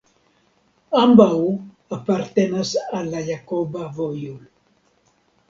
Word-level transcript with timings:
Ambaŭ 1.01 1.27
apartenas 1.97 2.73
al 3.01 3.13
la 3.13 3.23
Jakoba 3.29 3.85
Vojo. 4.01 4.35